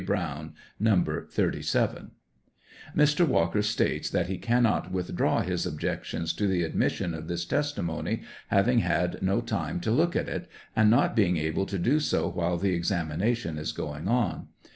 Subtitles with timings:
[0.03, 1.03] Browne, No.
[1.29, 2.11] 37.]•
[3.03, 3.27] [Mr.
[3.27, 8.23] Walker stales that he cannot withdraw his ob jections to the admission of this testimony,
[8.47, 12.27] having had no time to look at it, and not being able to do so
[12.27, 14.47] while the examination is going on.